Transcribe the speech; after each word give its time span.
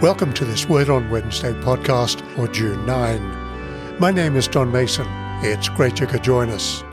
Welcome 0.00 0.32
to 0.34 0.44
this 0.44 0.68
Word 0.68 0.90
on 0.90 1.10
Wednesday 1.10 1.52
podcast 1.54 2.20
for 2.36 2.46
June 2.46 2.86
9. 2.86 3.98
My 3.98 4.12
name 4.12 4.36
is 4.36 4.46
John 4.46 4.70
Mason. 4.70 5.08
It's 5.42 5.68
great 5.68 5.98
you 5.98 6.06
could 6.06 6.22
join 6.22 6.50
us. 6.50 6.84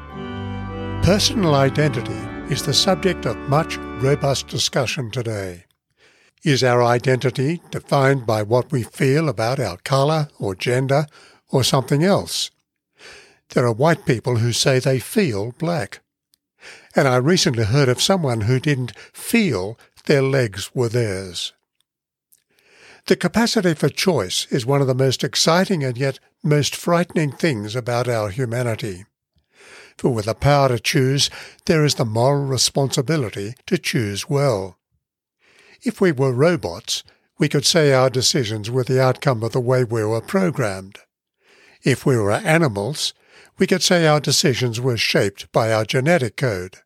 Personal 1.06 1.54
identity 1.54 2.18
is 2.52 2.64
the 2.64 2.74
subject 2.74 3.28
of 3.28 3.38
much 3.48 3.78
robust 3.78 4.48
discussion 4.48 5.12
today. 5.12 5.66
Is 6.44 6.64
our 6.64 6.82
identity 6.82 7.62
defined 7.70 8.26
by 8.26 8.42
what 8.42 8.72
we 8.72 8.82
feel 8.82 9.30
about 9.30 9.60
our 9.60 9.78
colour 9.78 10.30
or 10.40 10.56
gender 10.56 11.06
or 11.52 11.64
something 11.64 12.04
else? 12.04 12.50
There 13.50 13.68
are 13.68 13.72
white 13.72 14.08
people 14.08 14.38
who 14.38 14.52
say 14.52 14.80
they 14.80 14.98
feel 14.98 15.52
black. 15.60 16.00
And 16.96 17.08
I 17.08 17.18
recently 17.18 17.66
heard 17.66 17.88
of 17.88 18.02
someone 18.02 18.42
who 18.42 18.60
didn't 18.60 18.98
feel 19.14 19.78
their 20.08 20.24
legs 20.24 20.74
were 20.74 20.90
theirs. 20.90 21.54
The 23.08 23.16
capacity 23.16 23.76
for 23.76 23.90
choice 23.90 24.48
is 24.50 24.66
one 24.66 24.82
of 24.82 24.88
the 24.88 24.96
most 24.96 25.24
exciting 25.24 25.84
and 25.84 25.96
yet 25.96 26.18
most 26.44 26.76
frightening 26.76 27.32
things 27.32 27.76
about 27.76 28.08
our 28.08 28.30
humanity. 28.30 29.06
For 29.96 30.12
with 30.12 30.26
the 30.26 30.34
power 30.34 30.70
to 30.70 30.80
choose, 30.80 31.30
there 31.66 31.86
is 31.86 31.96
the 31.96 32.06
moral 32.06 32.46
responsibility 32.46 33.54
to 33.68 33.78
choose 33.78 34.28
well. 34.28 34.80
If 35.84 36.02
we 36.02 36.12
were 36.12 36.34
robots, 36.34 37.04
we 37.38 37.48
could 37.48 37.64
say 37.64 37.94
our 37.94 38.10
decisions 38.10 38.72
were 38.72 38.84
the 38.84 39.02
outcome 39.02 39.44
of 39.44 39.52
the 39.52 39.62
way 39.62 39.84
we 39.84 40.04
were 40.04 40.20
programmed. 40.20 40.98
If 41.84 42.08
we 42.08 42.18
were 42.18 42.32
animals, 42.32 43.14
we 43.60 43.68
could 43.68 43.84
say 43.84 44.08
our 44.08 44.20
decisions 44.20 44.82
were 44.82 44.98
shaped 44.98 45.52
by 45.52 45.72
our 45.72 45.86
genetic 45.86 46.38
code. 46.38 46.78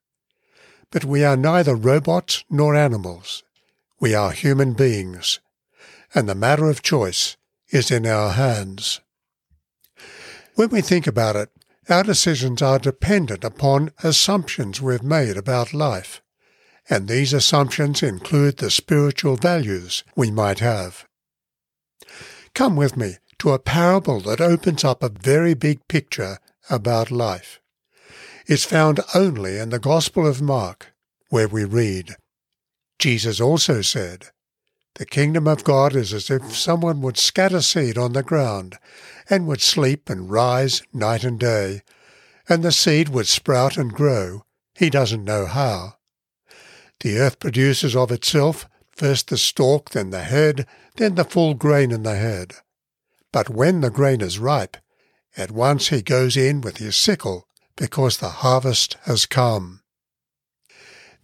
But 0.91 1.05
we 1.05 1.23
are 1.23 1.37
neither 1.37 1.75
robots 1.75 2.43
nor 2.49 2.75
animals. 2.75 3.43
We 4.01 4.13
are 4.13 4.31
human 4.31 4.73
beings 4.73 5.39
and 6.13 6.27
the 6.27 6.35
matter 6.35 6.69
of 6.69 6.81
choice 6.81 7.37
is 7.69 7.91
in 7.91 8.05
our 8.05 8.31
hands. 8.31 9.01
When 10.55 10.69
we 10.69 10.81
think 10.81 11.07
about 11.07 11.35
it, 11.35 11.49
our 11.89 12.03
decisions 12.03 12.61
are 12.61 12.79
dependent 12.79 13.43
upon 13.43 13.91
assumptions 14.03 14.81
we've 14.81 15.03
made 15.03 15.37
about 15.37 15.73
life, 15.73 16.21
and 16.89 17.07
these 17.07 17.33
assumptions 17.33 18.03
include 18.03 18.57
the 18.57 18.69
spiritual 18.69 19.35
values 19.35 20.03
we 20.15 20.31
might 20.31 20.59
have. 20.59 21.05
Come 22.53 22.75
with 22.75 22.97
me 22.97 23.17
to 23.39 23.51
a 23.51 23.59
parable 23.59 24.19
that 24.21 24.41
opens 24.41 24.83
up 24.83 25.01
a 25.01 25.09
very 25.09 25.53
big 25.53 25.87
picture 25.87 26.39
about 26.69 27.09
life. 27.09 27.59
It's 28.45 28.65
found 28.65 28.99
only 29.13 29.57
in 29.57 29.69
the 29.69 29.79
Gospel 29.79 30.27
of 30.27 30.41
Mark, 30.41 30.93
where 31.29 31.47
we 31.47 31.63
read, 31.63 32.15
Jesus 32.97 33.39
also 33.39 33.81
said, 33.81 34.27
the 34.99 35.05
kingdom 35.05 35.47
of 35.47 35.63
God 35.63 35.95
is 35.95 36.13
as 36.13 36.29
if 36.29 36.53
someone 36.53 37.01
would 37.01 37.17
scatter 37.17 37.61
seed 37.61 37.97
on 37.97 38.11
the 38.11 38.21
ground, 38.21 38.77
and 39.29 39.47
would 39.47 39.61
sleep 39.61 40.09
and 40.09 40.29
rise 40.29 40.83
night 40.91 41.23
and 41.23 41.39
day, 41.39 41.83
and 42.49 42.63
the 42.63 42.73
seed 42.73 43.07
would 43.07 43.25
sprout 43.25 43.77
and 43.77 43.93
grow, 43.93 44.43
he 44.77 44.89
doesn't 44.89 45.23
know 45.23 45.45
how. 45.45 45.93
The 46.99 47.17
earth 47.17 47.39
produces 47.39 47.95
of 47.95 48.11
itself 48.11 48.67
first 48.91 49.29
the 49.29 49.37
stalk, 49.37 49.91
then 49.91 50.09
the 50.09 50.23
head, 50.23 50.67
then 50.97 51.15
the 51.15 51.23
full 51.23 51.53
grain 51.53 51.91
in 51.91 52.03
the 52.03 52.17
head. 52.17 52.55
But 53.31 53.49
when 53.49 53.79
the 53.79 53.89
grain 53.89 54.19
is 54.19 54.37
ripe, 54.37 54.75
at 55.37 55.49
once 55.49 55.87
he 55.87 56.01
goes 56.01 56.35
in 56.35 56.59
with 56.59 56.75
his 56.75 56.97
sickle, 56.97 57.47
because 57.77 58.17
the 58.17 58.43
harvest 58.43 58.97
has 59.03 59.25
come. 59.25 59.79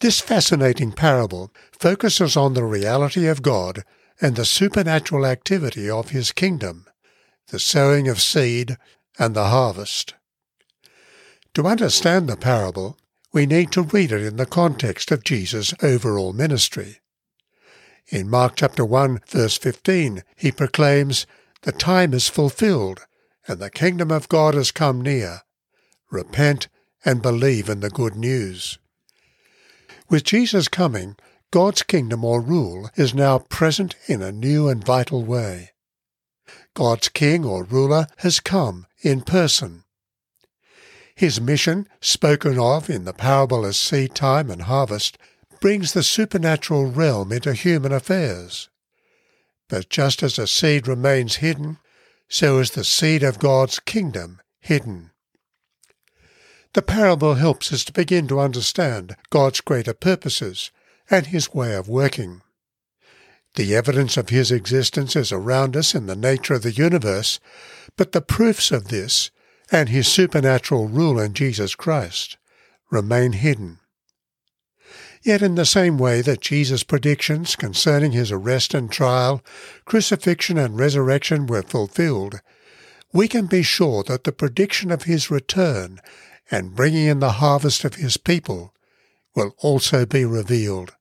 This 0.02 0.20
fascinating 0.20 0.92
parable 0.92 1.52
focuses 1.80 2.36
on 2.36 2.54
the 2.54 2.64
reality 2.64 3.28
of 3.28 3.42
God 3.42 3.84
and 4.22 4.36
the 4.36 4.46
supernatural 4.46 5.26
activity 5.26 5.90
of 5.90 6.10
his 6.10 6.32
kingdom, 6.32 6.86
the 7.48 7.60
sowing 7.60 8.08
of 8.08 8.22
seed 8.22 8.78
and 9.20 9.36
the 9.36 9.46
harvest. 9.46 10.14
To 11.54 11.68
understand 11.68 12.28
the 12.28 12.38
parable, 12.38 12.98
we 13.32 13.46
need 13.46 13.72
to 13.74 13.82
read 13.82 14.12
it 14.12 14.22
in 14.22 14.38
the 14.38 14.46
context 14.46 15.12
of 15.12 15.24
Jesus' 15.24 15.74
overall 15.82 16.34
ministry. 16.34 17.00
In 18.10 18.30
Mark 18.30 18.54
chapter 18.56 18.86
1 18.86 19.22
verse 19.28 19.58
15, 19.58 20.24
he 20.36 20.52
proclaims, 20.52 21.26
The 21.64 21.72
time 21.72 22.14
is 22.14 22.30
fulfilled, 22.30 23.02
and 23.48 23.60
the 23.60 23.70
kingdom 23.70 24.12
of 24.12 24.30
God 24.30 24.54
has 24.54 24.72
come 24.72 25.02
near. 25.02 25.42
Repent 26.12 26.68
and 27.04 27.22
believe 27.22 27.70
in 27.70 27.80
the 27.80 27.90
good 27.90 28.16
news. 28.16 28.78
With 30.10 30.24
Jesus 30.24 30.68
coming, 30.68 31.16
God's 31.52 31.84
kingdom 31.84 32.24
or 32.26 32.42
rule 32.42 32.90
is 32.96 33.14
now 33.14 33.40
present 33.40 33.96
in 34.08 34.22
a 34.22 34.32
new 34.32 34.68
and 34.68 34.84
vital 34.84 35.24
way. 35.24 35.72
God's 36.74 37.10
king 37.10 37.46
or 37.46 37.64
ruler 37.64 38.08
has 38.18 38.40
come 38.40 38.86
in 39.02 39.22
person. 39.22 39.84
His 41.16 41.40
mission, 41.40 41.88
spoken 42.02 42.60
of 42.60 42.90
in 42.90 43.06
the 43.06 43.14
parable 43.14 43.66
as 43.66 43.78
seed 43.78 44.14
time 44.16 44.52
and 44.52 44.64
harvest, 44.64 45.18
brings 45.62 45.94
the 45.94 46.04
supernatural 46.04 46.92
realm 46.92 47.32
into 47.32 47.54
human 47.54 47.94
affairs. 47.94 48.70
But 49.70 49.90
just 49.90 50.22
as 50.22 50.38
a 50.38 50.48
seed 50.48 50.88
remains 50.88 51.38
hidden, 51.38 51.78
so 52.28 52.60
is 52.60 52.72
the 52.72 52.84
seed 52.84 53.24
of 53.24 53.40
God's 53.40 53.80
kingdom 53.80 54.42
hidden. 54.60 55.12
The 56.74 56.82
parable 56.82 57.36
helps 57.36 57.72
us 57.72 57.86
to 57.86 57.94
begin 57.94 58.28
to 58.28 58.42
understand 58.42 59.16
God's 59.30 59.62
greater 59.62 59.94
purposes 59.94 60.72
and 61.10 61.28
His 61.28 61.54
way 61.54 61.76
of 61.76 61.88
working. 61.88 62.42
The 63.56 63.76
evidence 63.76 64.18
of 64.18 64.30
His 64.30 64.52
existence 64.52 65.16
is 65.16 65.32
around 65.32 65.76
us 65.78 65.96
in 65.96 66.08
the 66.08 66.16
nature 66.16 66.54
of 66.54 66.64
the 66.64 66.72
universe, 66.72 67.40
but 67.96 68.12
the 68.12 68.22
proofs 68.22 68.72
of 68.72 68.90
this 68.90 69.32
and 69.72 69.90
His 69.90 70.08
supernatural 70.08 70.88
rule 70.88 71.20
in 71.20 71.34
Jesus 71.34 71.76
Christ 71.76 72.38
remain 72.92 73.34
hidden. 73.34 73.80
Yet 75.26 75.42
in 75.42 75.56
the 75.56 75.66
same 75.66 75.98
way 75.98 76.22
that 76.22 76.40
Jesus' 76.40 76.84
predictions 76.84 77.56
concerning 77.56 78.12
his 78.12 78.32
arrest 78.32 78.76
and 78.76 78.92
trial, 78.92 79.44
crucifixion 79.84 80.60
and 80.60 80.78
resurrection 80.78 81.48
were 81.48 81.64
fulfilled, 81.64 82.42
we 83.12 83.28
can 83.28 83.48
be 83.48 83.64
sure 83.64 84.04
that 84.04 84.24
the 84.24 84.32
prediction 84.32 84.92
of 84.92 85.04
his 85.04 85.32
return 85.32 86.00
and 86.52 86.76
bringing 86.76 87.08
in 87.08 87.22
the 87.22 87.34
harvest 87.34 87.84
of 87.84 87.96
his 87.96 88.18
people 88.18 88.72
will 89.36 89.54
also 89.60 90.06
be 90.06 90.26
revealed. 90.26 90.94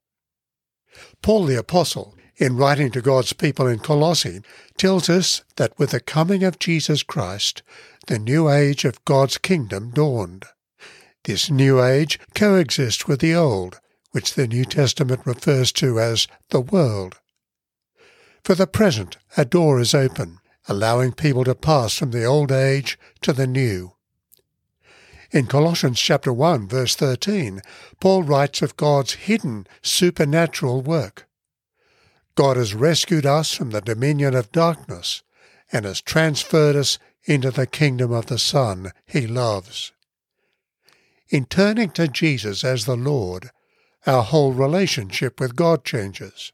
Paul 1.22 1.44
the 1.44 1.58
Apostle, 1.58 2.14
in 2.36 2.56
writing 2.56 2.90
to 2.90 3.00
God's 3.00 3.32
people 3.32 3.66
in 3.66 3.78
Colossae, 3.78 4.42
tells 4.76 5.08
us 5.08 5.42
that 5.56 5.78
with 5.78 5.90
the 5.90 6.00
coming 6.00 6.42
of 6.42 6.58
Jesus 6.58 7.02
Christ, 7.02 7.62
the 8.06 8.18
new 8.18 8.50
age 8.50 8.84
of 8.84 9.04
God's 9.04 9.38
kingdom 9.38 9.90
dawned. 9.90 10.44
This 11.24 11.50
new 11.50 11.82
age 11.82 12.18
coexists 12.34 13.06
with 13.08 13.20
the 13.20 13.34
old, 13.34 13.80
which 14.10 14.34
the 14.34 14.46
New 14.46 14.64
Testament 14.64 15.22
refers 15.24 15.72
to 15.72 15.98
as 15.98 16.28
the 16.50 16.60
world. 16.60 17.18
For 18.44 18.54
the 18.54 18.66
present, 18.66 19.16
a 19.36 19.44
door 19.44 19.80
is 19.80 19.94
open, 19.94 20.38
allowing 20.68 21.12
people 21.12 21.44
to 21.44 21.54
pass 21.54 21.94
from 21.94 22.10
the 22.10 22.24
old 22.24 22.52
age 22.52 22.98
to 23.22 23.32
the 23.32 23.46
new. 23.46 23.93
In 25.34 25.48
Colossians 25.48 25.98
chapter 25.98 26.32
1 26.32 26.68
verse 26.68 26.94
13, 26.94 27.60
Paul 27.98 28.22
writes 28.22 28.62
of 28.62 28.76
God's 28.76 29.14
hidden 29.14 29.66
supernatural 29.82 30.80
work. 30.80 31.26
God 32.36 32.56
has 32.56 32.72
rescued 32.72 33.26
us 33.26 33.52
from 33.52 33.70
the 33.70 33.80
dominion 33.80 34.36
of 34.36 34.52
darkness 34.52 35.24
and 35.72 35.86
has 35.86 36.00
transferred 36.00 36.76
us 36.76 37.00
into 37.24 37.50
the 37.50 37.66
kingdom 37.66 38.12
of 38.12 38.26
the 38.26 38.38
Son 38.38 38.92
he 39.06 39.26
loves. 39.26 39.90
In 41.30 41.46
turning 41.46 41.90
to 41.90 42.06
Jesus 42.06 42.62
as 42.62 42.84
the 42.84 42.96
Lord, 42.96 43.50
our 44.06 44.22
whole 44.22 44.52
relationship 44.52 45.40
with 45.40 45.56
God 45.56 45.84
changes. 45.84 46.52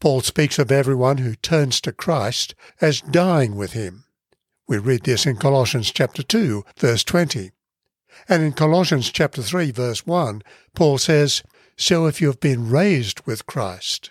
Paul 0.00 0.22
speaks 0.22 0.58
of 0.58 0.72
everyone 0.72 1.18
who 1.18 1.34
turns 1.34 1.82
to 1.82 1.92
Christ 1.92 2.54
as 2.80 3.02
dying 3.02 3.56
with 3.56 3.72
him. 3.72 4.06
We 4.66 4.78
read 4.78 5.02
this 5.02 5.26
in 5.26 5.36
Colossians 5.36 5.92
chapter 5.92 6.22
2 6.22 6.64
verse 6.78 7.04
20. 7.04 7.50
And 8.28 8.42
in 8.42 8.52
Colossians 8.52 9.10
chapter 9.10 9.42
3 9.42 9.70
verse 9.70 10.06
1, 10.06 10.42
Paul 10.74 10.98
says, 10.98 11.42
So 11.76 12.06
if 12.06 12.20
you 12.20 12.28
have 12.28 12.40
been 12.40 12.70
raised 12.70 13.20
with 13.26 13.46
Christ. 13.46 14.10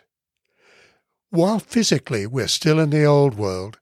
While 1.30 1.60
physically 1.60 2.26
we're 2.26 2.48
still 2.48 2.80
in 2.80 2.90
the 2.90 3.04
old 3.04 3.36
world, 3.36 3.80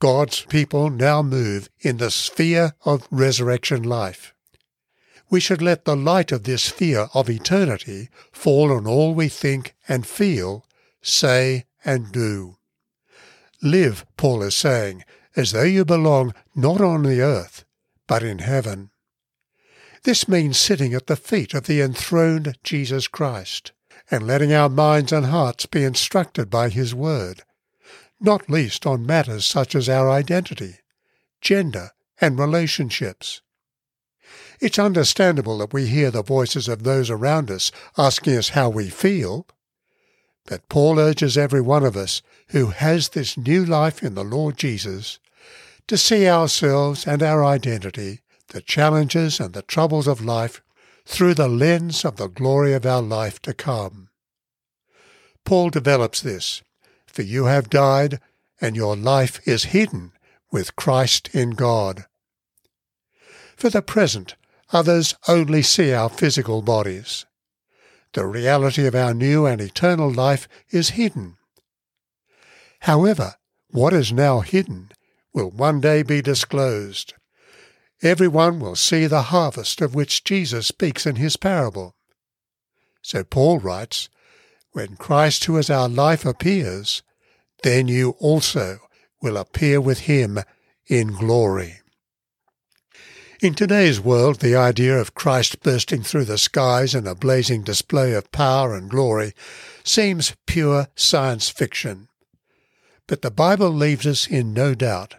God's 0.00 0.42
people 0.42 0.90
now 0.90 1.22
move 1.22 1.68
in 1.80 1.96
the 1.96 2.10
sphere 2.10 2.74
of 2.84 3.06
resurrection 3.10 3.82
life. 3.82 4.32
We 5.30 5.40
should 5.40 5.60
let 5.60 5.84
the 5.84 5.96
light 5.96 6.32
of 6.32 6.44
this 6.44 6.64
sphere 6.64 7.08
of 7.12 7.28
eternity 7.28 8.08
fall 8.32 8.72
on 8.72 8.86
all 8.86 9.14
we 9.14 9.28
think 9.28 9.74
and 9.86 10.06
feel, 10.06 10.64
say 11.02 11.66
and 11.84 12.10
do. 12.12 12.56
Live, 13.60 14.06
Paul 14.16 14.42
is 14.42 14.54
saying, 14.54 15.04
as 15.36 15.52
though 15.52 15.64
you 15.64 15.84
belong 15.84 16.32
not 16.54 16.80
on 16.80 17.02
the 17.02 17.20
earth, 17.20 17.64
but 18.06 18.22
in 18.22 18.38
heaven. 18.38 18.90
This 20.04 20.28
means 20.28 20.58
sitting 20.58 20.94
at 20.94 21.06
the 21.06 21.16
feet 21.16 21.54
of 21.54 21.66
the 21.66 21.80
enthroned 21.80 22.56
Jesus 22.62 23.08
Christ 23.08 23.72
and 24.10 24.26
letting 24.26 24.52
our 24.52 24.68
minds 24.68 25.12
and 25.12 25.26
hearts 25.26 25.66
be 25.66 25.84
instructed 25.84 26.48
by 26.48 26.68
His 26.68 26.94
Word, 26.94 27.42
not 28.20 28.48
least 28.48 28.86
on 28.86 29.04
matters 29.04 29.44
such 29.44 29.74
as 29.74 29.88
our 29.88 30.10
identity, 30.10 30.76
gender, 31.40 31.90
and 32.20 32.38
relationships. 32.38 33.42
It's 34.60 34.78
understandable 34.78 35.58
that 35.58 35.72
we 35.72 35.86
hear 35.86 36.10
the 36.10 36.22
voices 36.22 36.68
of 36.68 36.82
those 36.82 37.10
around 37.10 37.50
us 37.50 37.70
asking 37.96 38.36
us 38.36 38.50
how 38.50 38.68
we 38.68 38.90
feel, 38.90 39.46
but 40.46 40.68
Paul 40.68 40.98
urges 40.98 41.36
every 41.36 41.60
one 41.60 41.84
of 41.84 41.96
us 41.96 42.22
who 42.48 42.68
has 42.68 43.10
this 43.10 43.36
new 43.36 43.64
life 43.64 44.02
in 44.02 44.14
the 44.14 44.24
Lord 44.24 44.56
Jesus 44.56 45.18
to 45.86 45.96
see 45.96 46.28
ourselves 46.28 47.06
and 47.06 47.22
our 47.22 47.44
identity, 47.44 48.20
the 48.48 48.62
challenges 48.62 49.40
and 49.40 49.54
the 49.54 49.62
troubles 49.62 50.06
of 50.06 50.24
life, 50.24 50.62
through 51.04 51.34
the 51.34 51.48
lens 51.48 52.04
of 52.04 52.16
the 52.16 52.28
glory 52.28 52.74
of 52.74 52.84
our 52.84 53.02
life 53.02 53.40
to 53.40 53.54
come. 53.54 54.08
Paul 55.44 55.70
develops 55.70 56.20
this, 56.20 56.62
for 57.06 57.22
you 57.22 57.46
have 57.46 57.70
died, 57.70 58.20
and 58.60 58.76
your 58.76 58.96
life 58.96 59.40
is 59.46 59.64
hidden 59.64 60.12
with 60.50 60.76
Christ 60.76 61.34
in 61.34 61.50
God. 61.50 62.04
For 63.56 63.70
the 63.70 63.82
present, 63.82 64.36
others 64.72 65.14
only 65.26 65.62
see 65.62 65.92
our 65.92 66.08
physical 66.08 66.62
bodies. 66.62 67.24
The 68.12 68.26
reality 68.26 68.86
of 68.86 68.94
our 68.94 69.14
new 69.14 69.46
and 69.46 69.60
eternal 69.60 70.10
life 70.10 70.48
is 70.70 70.90
hidden. 70.90 71.36
However, 72.80 73.34
what 73.70 73.92
is 73.92 74.12
now 74.12 74.40
hidden 74.40 74.92
will 75.32 75.50
one 75.50 75.80
day 75.80 76.02
be 76.02 76.22
disclosed. 76.22 77.14
Everyone 78.02 78.60
will 78.60 78.76
see 78.76 79.06
the 79.06 79.22
harvest 79.22 79.80
of 79.80 79.94
which 79.94 80.22
Jesus 80.22 80.68
speaks 80.68 81.04
in 81.04 81.16
his 81.16 81.36
parable. 81.36 81.96
So 83.02 83.24
Paul 83.24 83.58
writes, 83.58 84.08
When 84.72 84.96
Christ, 84.96 85.44
who 85.46 85.56
is 85.56 85.68
our 85.68 85.88
life, 85.88 86.24
appears, 86.24 87.02
then 87.62 87.88
you 87.88 88.10
also 88.20 88.78
will 89.20 89.36
appear 89.36 89.80
with 89.80 90.00
him 90.00 90.38
in 90.86 91.08
glory. 91.08 91.80
In 93.40 93.54
today's 93.54 94.00
world, 94.00 94.40
the 94.40 94.56
idea 94.56 94.98
of 94.98 95.14
Christ 95.14 95.62
bursting 95.62 96.02
through 96.02 96.24
the 96.24 96.38
skies 96.38 96.94
in 96.94 97.06
a 97.06 97.14
blazing 97.14 97.62
display 97.62 98.12
of 98.14 98.32
power 98.32 98.74
and 98.74 98.90
glory 98.90 99.32
seems 99.84 100.34
pure 100.46 100.88
science 100.96 101.48
fiction. 101.48 102.08
But 103.06 103.22
the 103.22 103.30
Bible 103.30 103.70
leaves 103.70 104.06
us 104.06 104.26
in 104.26 104.52
no 104.52 104.74
doubt. 104.74 105.14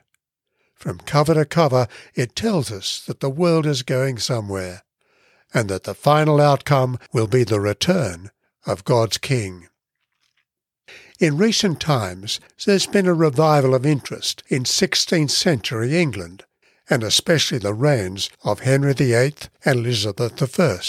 From 0.80 1.00
cover 1.00 1.34
to 1.34 1.44
cover, 1.44 1.88
it 2.16 2.38
tells 2.38 2.72
us 2.72 3.04
that 3.06 3.20
the 3.20 3.30
world 3.30 3.66
is 3.66 3.84
going 3.84 4.18
somewhere, 4.18 4.84
and 5.54 5.70
that 5.70 5.84
the 5.84 5.94
final 5.94 6.40
outcome 6.40 6.98
will 7.12 7.28
be 7.28 7.44
the 7.44 7.60
return 7.60 8.32
of 8.66 8.86
God's 8.86 9.18
King. 9.18 9.68
In 11.20 11.38
recent 11.38 11.82
times, 11.82 12.40
there's 12.66 12.86
been 12.86 13.08
a 13.08 13.14
revival 13.14 13.76
of 13.76 13.86
interest 13.86 14.42
in 14.48 14.64
16th 14.64 15.32
century 15.32 16.00
England, 16.00 16.46
and 16.90 17.04
especially 17.04 17.58
the 17.58 17.74
reigns 17.74 18.30
of 18.46 18.62
Henry 18.62 18.94
VIII 18.94 19.34
and 19.66 19.80
Elizabeth 19.80 20.60
I. 20.60 20.80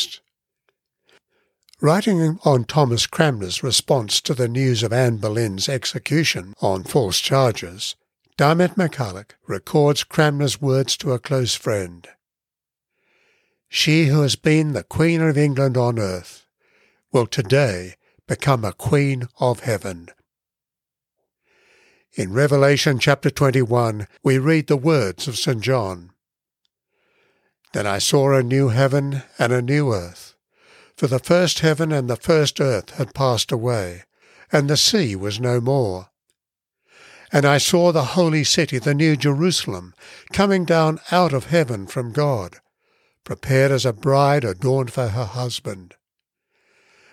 Writing 1.81 2.39
on 2.45 2.65
Thomas 2.65 3.09
Cranmer's 3.09 3.65
response 3.65 4.21
to 4.21 4.35
the 4.35 4.49
news 4.49 4.85
of 4.85 4.93
Anne 4.93 5.17
Boleyn's 5.17 5.69
execution 5.69 6.55
on 6.61 6.85
false 6.85 7.19
charges, 7.19 7.97
Diarmaid 8.41 8.75
MacCulloch 8.75 9.33
records 9.47 10.03
Cranmer's 10.03 10.63
words 10.63 10.97
to 10.97 11.13
a 11.13 11.19
close 11.19 11.55
friend. 11.55 12.09
She 13.69 14.07
who 14.07 14.23
has 14.23 14.35
been 14.35 14.73
the 14.73 14.83
Queen 14.83 15.21
of 15.21 15.37
England 15.37 15.77
on 15.77 15.99
earth 15.99 16.47
will 17.13 17.27
today 17.27 17.97
become 18.27 18.65
a 18.65 18.73
Queen 18.73 19.29
of 19.41 19.61
Heaven. 19.61 20.09
In 22.15 22.33
Revelation 22.33 22.99
chapter 22.99 23.29
21, 23.29 24.09
we 24.23 24.39
read 24.39 24.69
the 24.69 24.77
words 24.79 25.29
of 25.29 25.37
St. 25.37 25.61
John. 25.61 26.13
Then 27.75 27.87
I 27.87 27.99
saw 27.99 28.33
a 28.33 28.43
new 28.43 28.69
heaven 28.69 29.23
and 29.39 29.53
a 29.53 29.61
new 29.61 29.93
earth, 29.93 30.35
for 30.97 31.09
the 31.09 31.19
first 31.19 31.59
heaven 31.59 31.93
and 31.93 32.09
the 32.09 32.17
first 32.17 32.59
earth 32.59 32.93
had 32.93 33.13
passed 33.13 33.53
away, 33.53 34.05
and 34.51 34.71
the 34.71 34.79
sea 34.79 35.15
was 35.15 35.39
no 35.39 35.61
more. 35.61 36.10
And 37.32 37.44
I 37.44 37.59
saw 37.59 37.93
the 37.93 38.17
holy 38.17 38.44
city, 38.44 38.79
the 38.79 38.94
new 38.94 39.17
Jerusalem, 39.17 39.94
coming 40.32 40.65
down 40.65 40.99
out 41.12 41.32
of 41.32 41.47
heaven 41.47 41.87
from 41.87 42.12
God, 42.12 42.56
prepared 43.25 43.71
as 43.71 43.87
a 43.87 43.93
bride 43.93 44.44
adorned 44.44 44.93
for 44.93 45.09
her 45.09 45.25
husband. 45.25 45.94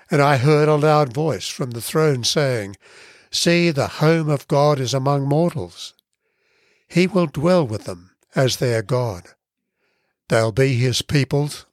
And 0.10 0.22
I 0.22 0.38
heard 0.38 0.68
a 0.68 0.76
loud 0.76 1.14
voice 1.14 1.48
from 1.48 1.72
the 1.72 1.82
throne 1.82 2.24
saying, 2.24 2.78
See, 3.30 3.72
the 3.72 3.88
home 3.88 4.30
of 4.30 4.48
God 4.48 4.80
is 4.80 4.94
among 4.94 5.28
mortals. 5.28 5.94
He 6.88 7.06
will 7.06 7.28
dwell 7.28 7.68
with 7.68 7.84
them 7.84 8.12
as 8.36 8.58
their 8.58 8.82
God. 8.82 9.24
They'll 10.30 10.52
be 10.52 10.76
his 10.76 11.02
peoples, 11.02 11.66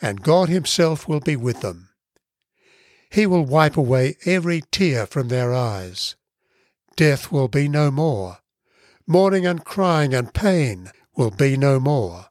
and 0.00 0.22
God 0.22 0.48
himself 0.48 1.06
will 1.06 1.20
be 1.20 1.36
with 1.36 1.60
them. 1.60 1.90
He 3.10 3.26
will 3.26 3.44
wipe 3.44 3.76
away 3.76 4.16
every 4.24 4.62
tear 4.70 5.06
from 5.06 5.28
their 5.28 5.54
eyes. 5.54 6.16
Death 6.96 7.32
will 7.32 7.48
be 7.48 7.68
no 7.68 7.90
more. 7.90 8.38
Mourning 9.06 9.46
and 9.46 9.64
crying 9.64 10.14
and 10.14 10.32
pain 10.32 10.90
will 11.16 11.30
be 11.30 11.56
no 11.56 11.78
more. 11.80 12.26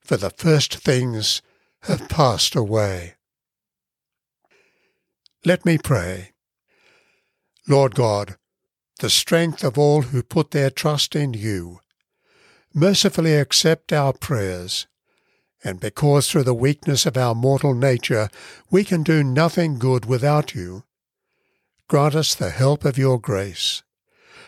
For 0.00 0.16
the 0.16 0.30
first 0.30 0.76
things 0.76 1.42
have 1.82 2.08
passed 2.08 2.54
away. 2.54 3.14
Let 5.44 5.66
me 5.66 5.76
pray. 5.76 6.32
Lord 7.68 7.94
God, 7.94 8.36
the 9.00 9.10
strength 9.10 9.64
of 9.64 9.78
all 9.78 10.02
who 10.02 10.22
put 10.22 10.52
their 10.52 10.70
trust 10.70 11.16
in 11.16 11.34
you, 11.34 11.80
mercifully 12.72 13.34
accept 13.34 13.92
our 13.92 14.12
prayers, 14.12 14.86
and 15.62 15.80
because 15.80 16.30
through 16.30 16.44
the 16.44 16.54
weakness 16.54 17.06
of 17.06 17.16
our 17.16 17.34
mortal 17.34 17.74
nature 17.74 18.28
we 18.70 18.84
can 18.84 19.02
do 19.02 19.22
nothing 19.24 19.78
good 19.78 20.04
without 20.04 20.54
you, 20.54 20.84
grant 21.88 22.14
us 22.14 22.34
the 22.34 22.50
help 22.50 22.84
of 22.84 22.98
your 22.98 23.18
grace, 23.18 23.82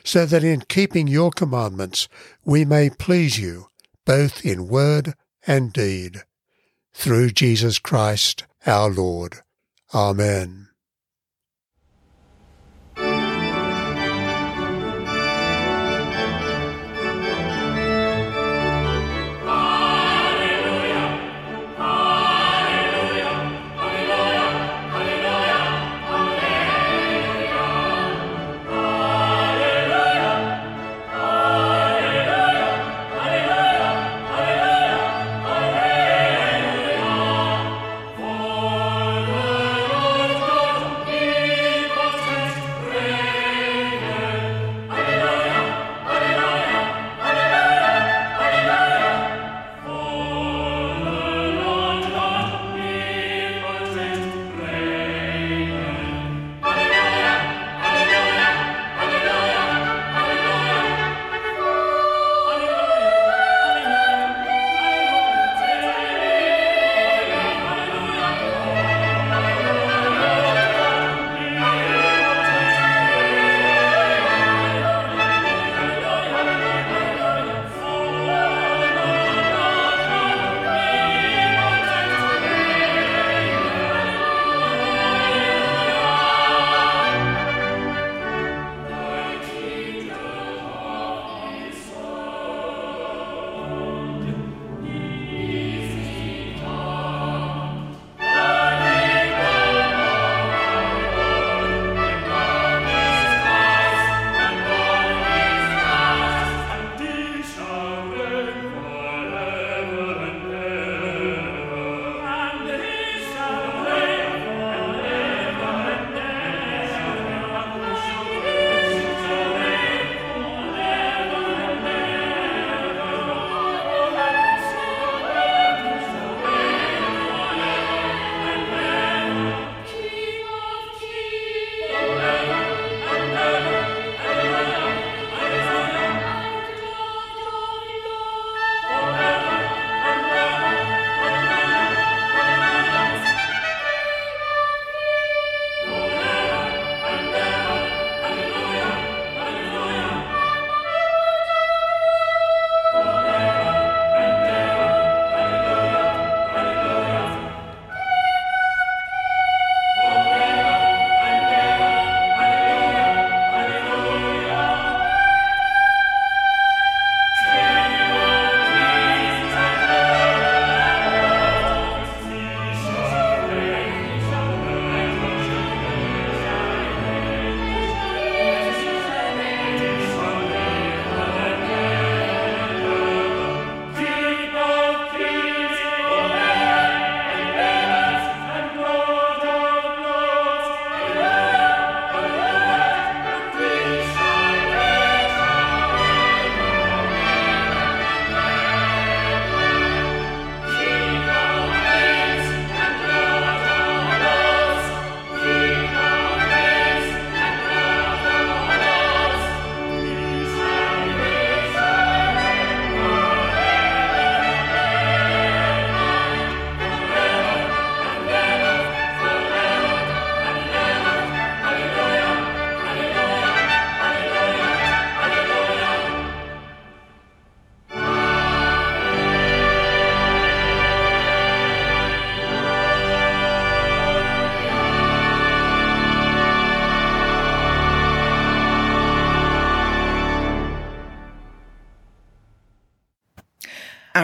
so 0.05 0.27
that 0.27 0.45
in 0.45 0.63
keeping 0.63 1.07
your 1.07 1.31
commandments 1.31 2.09
we 2.45 2.65
may 2.65 2.91
please 2.91 3.39
you 3.39 3.69
both 4.05 4.45
in 4.45 4.69
word 4.69 5.15
and 5.47 5.73
deed. 5.73 6.23
Through 6.95 7.31
Jesus 7.31 7.79
Christ 7.79 8.45
our 8.65 8.89
Lord. 8.89 9.41
Amen. 9.95 10.69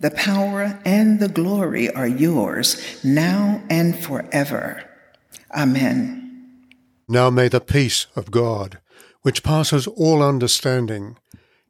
the 0.00 0.10
power 0.10 0.78
and 0.84 1.20
the 1.20 1.28
glory 1.28 1.90
are 1.90 2.08
yours 2.08 3.00
now 3.04 3.62
and 3.70 3.98
forever. 3.98 4.82
Amen. 5.56 6.22
Now 7.08 7.30
may 7.30 7.48
the 7.48 7.60
peace 7.60 8.06
of 8.16 8.30
God, 8.30 8.78
which 9.22 9.42
passes 9.42 9.86
all 9.86 10.22
understanding, 10.22 11.16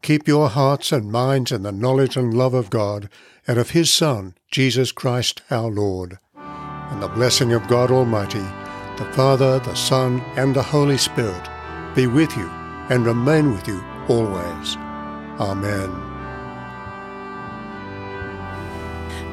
keep 0.03 0.27
your 0.27 0.49
hearts 0.49 0.93
and 0.93 1.13
minds 1.13 1.53
in 1.53 1.63
the 1.63 1.73
knowledge 1.73 2.17
and 2.17 2.33
love 2.33 2.55
of 2.55 2.71
God 2.71 3.09
and 3.47 3.59
of 3.59 3.71
his 3.71 3.93
Son, 3.93 4.35
Jesus 4.51 4.93
Christ 4.93 5.43
our 5.51 5.71
Lord. 5.71 6.19
And 6.37 7.03
the 7.03 7.09
blessing 7.09 7.53
of 7.53 7.69
God 7.69 7.91
Almighty, 7.91 8.45
the 8.97 9.11
Father, 9.15 9.59
the 9.61 9.75
Son, 9.75 10.21
and 10.37 10.55
the 10.55 10.63
Holy 10.63 10.97
Spirit 10.97 11.49
be 11.95 12.07
with 12.07 12.37
you 12.37 12.49
and 12.89 13.05
remain 13.05 13.53
with 13.53 13.67
you 13.69 13.83
always. 14.09 14.77
Amen. 15.39 16.16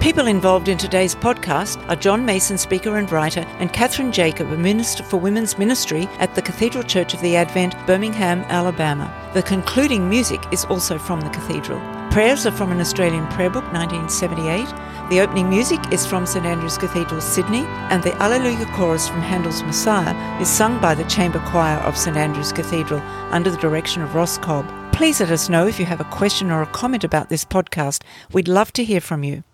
People 0.04 0.28
involved 0.28 0.68
in 0.68 0.78
today's 0.78 1.16
podcast 1.16 1.82
are 1.88 1.96
John 1.96 2.26
Mason, 2.26 2.58
speaker 2.58 2.98
and 2.98 3.10
writer, 3.10 3.40
and 3.60 3.72
Catherine 3.72 4.12
Jacob, 4.12 4.52
a 4.52 4.58
minister 4.58 5.02
for 5.02 5.16
women's 5.16 5.58
ministry 5.58 6.10
at 6.20 6.36
the 6.36 6.42
Cathedral 6.42 6.84
Church 6.84 7.14
of 7.14 7.22
the 7.22 7.38
Advent, 7.38 7.74
Birmingham, 7.88 8.42
Alabama. 8.50 9.10
The 9.34 9.44
concluding 9.44 10.10
music 10.10 10.44
is 10.52 10.66
also 10.66 10.98
from 10.98 11.22
the 11.22 11.30
cathedral. 11.30 11.80
Prayers 12.12 12.46
are 12.46 12.52
from 12.52 12.74
an 12.74 12.82
Australian 12.82 13.26
prayer 13.28 13.50
book, 13.50 13.64
1978. 13.72 14.68
The 15.10 15.22
opening 15.22 15.50
music 15.50 15.80
is 15.94 16.06
from 16.06 16.26
St 16.26 16.46
Andrew's 16.46 16.78
Cathedral, 16.78 17.22
Sydney, 17.22 17.64
and 17.90 18.04
the 18.04 18.14
Alleluia 18.22 18.66
chorus 18.76 19.08
from 19.08 19.22
Handel's 19.22 19.64
Messiah 19.64 20.14
is 20.42 20.50
sung 20.50 20.82
by 20.82 20.94
the 20.94 21.06
chamber 21.06 21.40
choir 21.48 21.78
of 21.78 21.98
St 21.98 22.18
Andrew's 22.18 22.52
Cathedral 22.52 23.00
under 23.32 23.50
the 23.50 23.56
direction 23.56 24.02
of 24.02 24.16
Ross 24.16 24.38
Cobb. 24.38 24.70
Please 24.92 25.22
let 25.22 25.32
us 25.32 25.48
know 25.48 25.66
if 25.66 25.80
you 25.80 25.86
have 25.86 26.02
a 26.02 26.16
question 26.20 26.52
or 26.52 26.62
a 26.62 26.68
comment 26.68 27.06
about 27.06 27.30
this 27.30 27.46
podcast. 27.46 28.04
We'd 28.34 28.50
love 28.50 28.74
to 28.74 28.84
hear 28.84 29.00
from 29.00 29.24
you. 29.24 29.46